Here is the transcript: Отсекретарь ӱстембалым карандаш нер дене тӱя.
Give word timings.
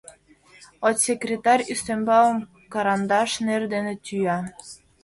Отсекретарь 0.87 1.67
ӱстембалым 1.73 2.39
карандаш 2.73 3.31
нер 3.45 3.61
дене 3.73 3.93
тӱя. 4.05 4.37